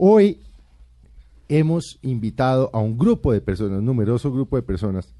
[0.00, 0.38] Hoy
[1.48, 5.12] hemos invitado a un grupo de personas, un numeroso grupo de personas,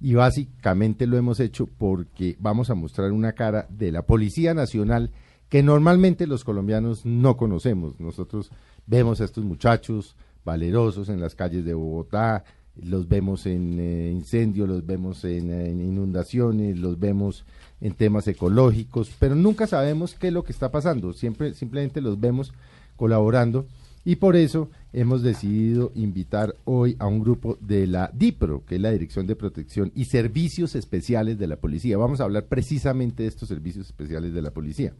[0.00, 5.10] y básicamente lo hemos hecho porque vamos a mostrar una cara de la Policía Nacional
[5.48, 7.98] que normalmente los colombianos no conocemos.
[7.98, 8.52] Nosotros
[8.86, 12.44] vemos a estos muchachos valerosos en las calles de Bogotá,
[12.76, 17.44] los vemos en eh, incendios, los vemos en, en, inundaciones, los vemos
[17.80, 22.20] en temas ecológicos, pero nunca sabemos qué es lo que está pasando, siempre simplemente los
[22.20, 22.52] vemos
[22.94, 23.66] colaborando
[24.04, 28.80] y por eso hemos decidido invitar hoy a un grupo de la DIPRO, que es
[28.80, 31.96] la Dirección de Protección y Servicios Especiales de la Policía.
[31.96, 34.92] Vamos a hablar precisamente de estos servicios especiales de la policía.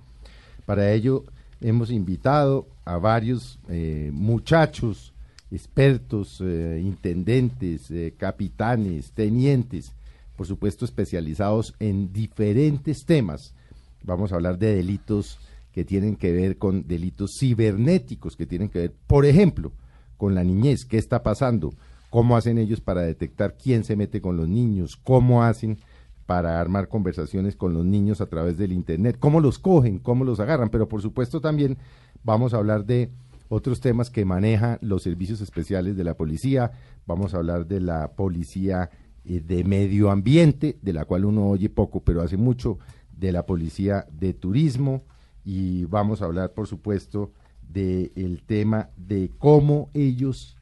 [0.65, 1.25] Para ello
[1.61, 5.13] hemos invitado a varios eh, muchachos,
[5.51, 9.93] expertos, eh, intendentes, eh, capitanes, tenientes,
[10.37, 13.55] por supuesto especializados en diferentes temas.
[14.03, 15.39] Vamos a hablar de delitos
[15.75, 19.73] que tienen que ver con delitos cibernéticos, que tienen que ver, por ejemplo,
[20.17, 21.75] con la niñez, qué está pasando,
[22.11, 25.79] cómo hacen ellos para detectar quién se mete con los niños, cómo hacen
[26.27, 30.39] para armar conversaciones con los niños a través del Internet, cómo los cogen, cómo los
[30.39, 31.77] agarran, pero por supuesto también
[32.23, 33.11] vamos a hablar de
[33.49, 36.71] otros temas que manejan los servicios especiales de la policía,
[37.05, 38.91] vamos a hablar de la policía
[39.25, 42.79] eh, de medio ambiente, de la cual uno oye poco, pero hace mucho,
[43.11, 45.03] de la policía de turismo,
[45.45, 47.33] y vamos a hablar, por supuesto,
[47.69, 50.57] del tema de cómo ellos,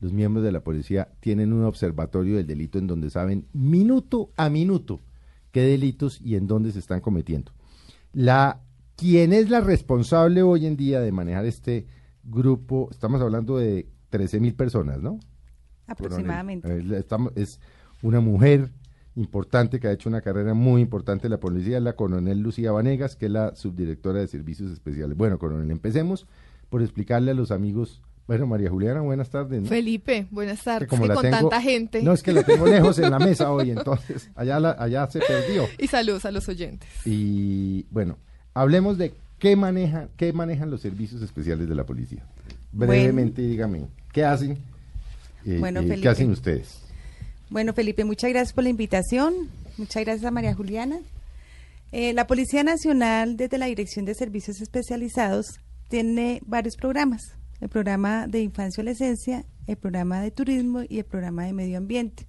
[0.00, 4.48] los miembros de la policía, tienen un observatorio del delito en donde saben minuto a
[4.48, 5.00] minuto
[5.50, 7.52] qué delitos y en dónde se están cometiendo.
[8.12, 8.60] La,
[8.96, 11.86] ¿Quién es la responsable hoy en día de manejar este
[12.24, 12.88] grupo?
[12.90, 15.20] Estamos hablando de 13 mil personas, ¿no?
[15.86, 16.68] Aproximadamente.
[16.68, 17.04] Eh,
[17.36, 17.60] es
[18.02, 18.72] una mujer
[19.18, 23.16] importante que ha hecho una carrera muy importante en la policía, la coronel Lucía Vanegas,
[23.16, 25.16] que es la subdirectora de servicios especiales.
[25.16, 26.26] Bueno, coronel, empecemos
[26.70, 28.00] por explicarle a los amigos.
[28.26, 29.68] Bueno, María Juliana, buenas tardes.
[29.68, 30.88] Felipe, buenas tardes.
[30.88, 32.02] como con tanta gente.
[32.02, 35.20] No, es que la tengo lejos en la mesa hoy, entonces allá, la, allá se
[35.20, 35.66] perdió.
[35.78, 36.88] Y saludos a los oyentes.
[37.04, 38.18] Y bueno,
[38.54, 42.24] hablemos de qué, maneja, qué manejan los servicios especiales de la policía.
[42.70, 44.58] Brevemente, dígame, ¿qué hacen?
[45.44, 46.87] Eh, bueno, eh, ¿Qué hacen ustedes?
[47.50, 49.48] Bueno, Felipe, muchas gracias por la invitación.
[49.78, 51.00] Muchas gracias a María Juliana.
[51.92, 57.22] Eh, la Policía Nacional, desde la Dirección de Servicios Especializados, tiene varios programas.
[57.62, 61.78] El programa de infancia y adolescencia, el programa de turismo y el programa de medio
[61.78, 62.26] ambiente.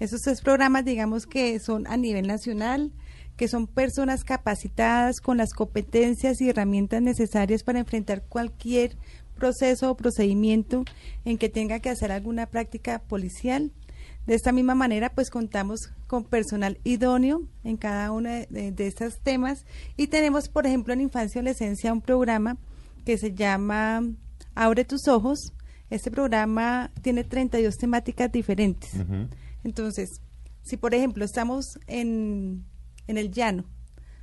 [0.00, 2.90] Esos tres programas, digamos que son a nivel nacional,
[3.36, 8.96] que son personas capacitadas con las competencias y herramientas necesarias para enfrentar cualquier
[9.36, 10.86] proceso o procedimiento
[11.26, 13.72] en que tenga que hacer alguna práctica policial
[14.28, 19.64] de esta misma manera, pues contamos con personal idóneo en cada uno de, estos temas
[19.96, 22.58] y tenemos, por ejemplo, en Infancia y Adolescencia un programa
[23.06, 24.02] que se llama
[24.54, 25.54] Abre tus ojos.
[25.88, 28.90] Este programa tiene 32 temáticas diferentes.
[29.64, 30.20] Entonces,
[30.62, 32.66] si por ejemplo estamos en,
[33.06, 33.64] en el llano,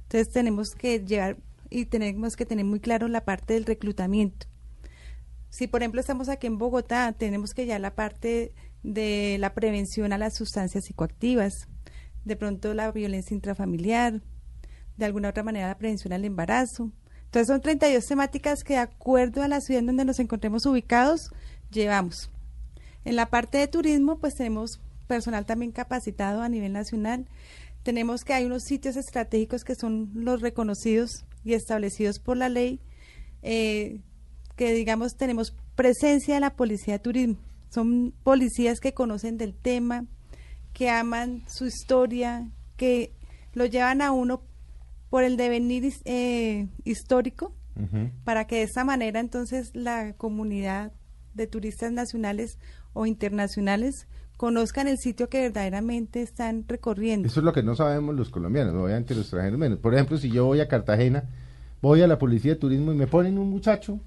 [0.04, 1.38] entonces tenemos que llevar
[1.72, 4.46] y tenemos que tener muy claro la parte del reclutamiento.
[5.56, 10.12] Si por ejemplo estamos aquí en Bogotá, tenemos que ya la parte de la prevención
[10.12, 11.70] a las sustancias psicoactivas,
[12.26, 14.22] de pronto la violencia intrafamiliar,
[14.98, 16.92] de alguna otra manera la prevención al embarazo.
[17.24, 21.32] Entonces son 32 temáticas que de acuerdo a la ciudad en donde nos encontremos ubicados,
[21.72, 22.30] llevamos.
[23.06, 27.30] En la parte de turismo, pues tenemos personal también capacitado a nivel nacional.
[27.82, 32.82] Tenemos que hay unos sitios estratégicos que son los reconocidos y establecidos por la ley,
[33.42, 34.02] eh,
[34.56, 37.38] que digamos tenemos presencia de la policía de turismo.
[37.70, 40.06] Son policías que conocen del tema,
[40.74, 43.14] que aman su historia, que
[43.54, 44.42] lo llevan a uno
[45.10, 47.54] por el devenir eh, histórico,
[48.24, 50.94] para que de esa manera entonces la comunidad
[51.34, 52.58] de turistas nacionales
[52.94, 54.08] o internacionales
[54.38, 57.28] conozcan el sitio que verdaderamente están recorriendo.
[57.28, 59.80] Eso es lo que no sabemos los colombianos, obviamente los extranjeros menos.
[59.80, 61.26] Por ejemplo, si yo voy a Cartagena,
[61.82, 64.00] voy a la policía de turismo y me ponen un muchacho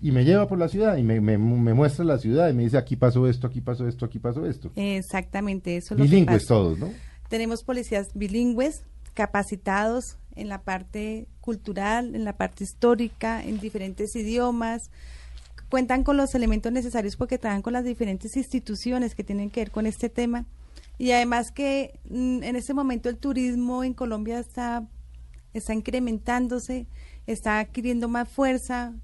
[0.00, 2.78] y me lleva por la ciudad y me, me, muestra la ciudad y me dice
[2.78, 4.70] aquí pasó esto, aquí pasó esto, aquí pasó esto.
[4.76, 6.90] Exactamente, eso es Bilingües todos, ¿no?
[7.28, 14.90] Tenemos policías bilingües capacitados en la parte cultural, en la parte histórica, en diferentes idiomas,
[15.68, 19.70] cuentan con los elementos necesarios porque trabajan con las diferentes instituciones que tienen que ver
[19.70, 20.46] con este tema.
[20.96, 24.86] Y además que mm, en este momento el turismo en Colombia está,
[25.52, 26.86] está incrementándose,
[27.26, 28.94] está adquiriendo más fuerza,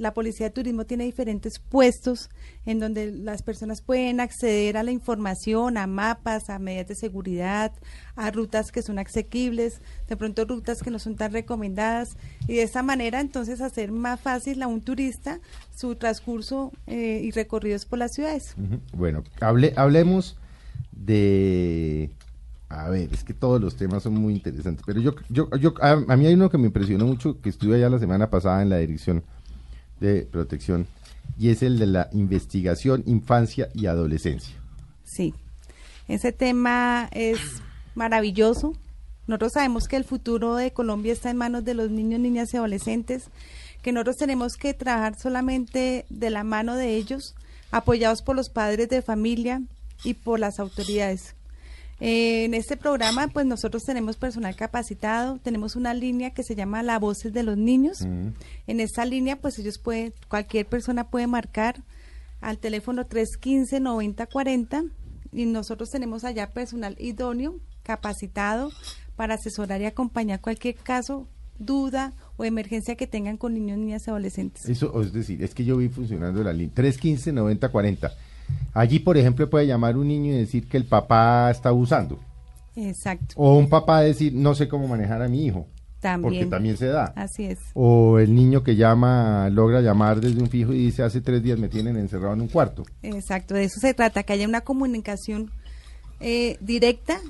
[0.00, 2.30] la Policía de Turismo tiene diferentes puestos
[2.64, 7.70] en donde las personas pueden acceder a la información, a mapas, a medidas de seguridad,
[8.16, 12.16] a rutas que son asequibles, de pronto rutas que no son tan recomendadas.
[12.48, 15.40] Y de esa manera entonces hacer más fácil a un turista
[15.76, 18.54] su transcurso eh, y recorridos por las ciudades.
[18.94, 20.38] Bueno, hable, hablemos
[20.92, 22.10] de
[22.70, 25.90] a ver, es que todos los temas son muy interesantes, pero yo, yo, yo a,
[25.90, 28.68] a, mí hay uno que me impresionó mucho, que estuve allá la semana pasada en
[28.68, 29.24] la dirección
[30.00, 30.86] de protección
[31.38, 34.54] y es el de la investigación infancia y adolescencia.
[35.04, 35.34] Sí,
[36.08, 37.38] ese tema es
[37.94, 38.74] maravilloso.
[39.26, 42.56] Nosotros sabemos que el futuro de Colombia está en manos de los niños, niñas y
[42.56, 43.30] adolescentes,
[43.82, 47.34] que nosotros tenemos que trabajar solamente de la mano de ellos,
[47.70, 49.62] apoyados por los padres de familia
[50.04, 51.34] y por las autoridades
[52.00, 56.98] en este programa, pues nosotros tenemos personal capacitado, tenemos una línea que se llama La
[56.98, 58.00] Voces de los Niños.
[58.00, 61.82] En esta línea, pues ellos pueden, cualquier persona puede marcar
[62.40, 64.90] al teléfono 315-9040
[65.32, 68.72] y nosotros tenemos allá personal idóneo, capacitado
[69.16, 74.10] para asesorar y acompañar cualquier caso, duda o emergencia que tengan con niños, niñas y
[74.10, 74.66] adolescentes.
[74.66, 78.10] Eso, es decir, es que yo vi funcionando la línea 315-9040
[78.72, 82.18] Allí, por ejemplo, puede llamar un niño y decir que el papá está abusando.
[82.76, 83.34] Exacto.
[83.36, 85.66] O un papá decir, no sé cómo manejar a mi hijo.
[86.00, 86.22] También.
[86.22, 87.12] Porque también se da.
[87.14, 87.58] Así es.
[87.74, 91.58] O el niño que llama, logra llamar desde un fijo y dice, hace tres días
[91.58, 92.84] me tienen encerrado en un cuarto.
[93.02, 95.50] Exacto, de eso se trata, que haya una comunicación
[96.20, 97.20] eh, directa,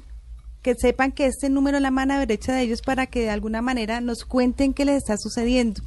[0.62, 3.60] que sepan que este número es la mano derecha de ellos para que de alguna
[3.60, 5.82] manera nos cuenten qué les está sucediendo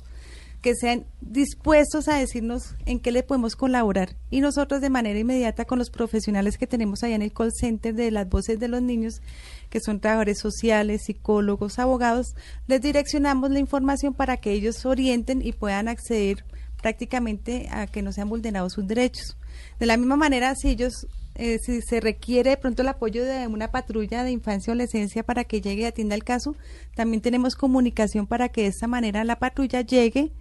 [0.63, 5.65] que sean dispuestos a decirnos en qué le podemos colaborar y nosotros de manera inmediata
[5.65, 8.81] con los profesionales que tenemos allá en el call center de las voces de los
[8.81, 9.21] niños,
[9.69, 12.33] que son trabajadores sociales, psicólogos, abogados,
[12.67, 16.45] les direccionamos la información para que ellos orienten y puedan acceder
[16.81, 19.37] prácticamente a que no sean vulnerados sus derechos.
[19.81, 23.47] De la misma manera, si ellos eh, si se requiere de pronto el apoyo de
[23.47, 26.55] una patrulla de infancia o adolescencia para que llegue y atienda el caso,
[26.95, 30.31] también tenemos comunicación para que de esta manera la patrulla llegue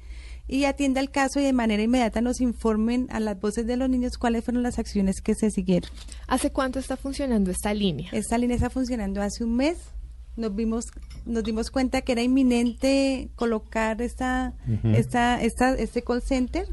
[0.49, 3.89] y atienda el caso y de manera inmediata nos informen a las voces de los
[3.89, 5.91] niños cuáles fueron las acciones que se siguieron.
[6.27, 8.11] ¿Hace cuánto está funcionando esta línea?
[8.13, 9.79] Esta línea está funcionando hace un mes.
[10.37, 10.87] Nos vimos,
[11.27, 16.67] nos dimos cuenta que era inminente colocar esta, esta, esta, este call center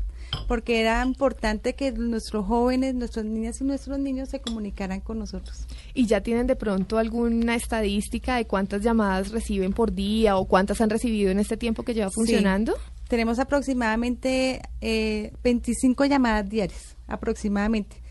[0.48, 5.65] porque era importante que nuestros jóvenes, nuestras niñas y nuestros niños se comunicaran con nosotros.
[5.94, 10.81] ¿Y ya tienen de pronto alguna estadística de cuántas llamadas reciben por día o cuántas
[10.81, 12.75] han recibido en este tiempo que lleva funcionando?
[13.10, 18.04] Tenemos aproximadamente eh, 25 llamadas diarias, aproximadamente,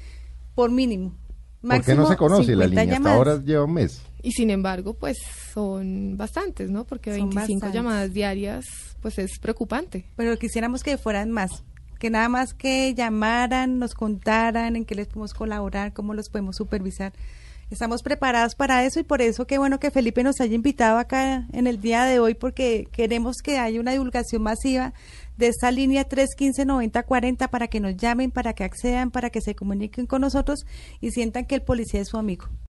[0.56, 1.14] por mínimo.
[1.62, 2.96] ¿Por qué no se conoce la línea?
[2.96, 4.02] Hasta ahora lleva un mes.
[4.22, 5.16] Y sin embargo, pues
[5.54, 6.84] son bastantes, ¿no?
[6.84, 8.66] Porque 25 llamadas diarias,
[9.00, 10.04] pues es preocupante.
[10.16, 11.62] Pero quisiéramos que fueran más,
[12.00, 16.56] que nada más que llamaran, nos contaran en qué les podemos colaborar, cómo los podemos
[16.56, 17.12] supervisar.
[17.70, 21.46] Estamos preparados para eso y por eso qué bueno que Felipe nos haya invitado acá
[21.52, 24.94] en el día de hoy porque queremos que haya una divulgación masiva
[25.36, 30.06] de esta línea 315-9040 para que nos llamen, para que accedan, para que se comuniquen
[30.06, 30.64] con nosotros
[31.02, 32.48] y sientan que el policía es su amigo.